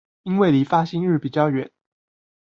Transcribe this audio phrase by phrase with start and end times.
[0.23, 1.69] 因為離發薪日比較遠